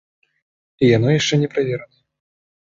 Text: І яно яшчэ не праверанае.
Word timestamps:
І 0.87 0.89
яно 0.97 1.09
яшчэ 1.19 1.39
не 1.43 1.51
праверанае. 1.53 2.01